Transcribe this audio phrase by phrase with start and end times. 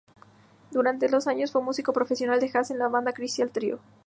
[0.71, 3.79] Durante dos años fue músico profesional de jazz en la banda "Crystal Trio".